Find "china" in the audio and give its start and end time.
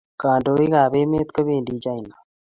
1.83-2.15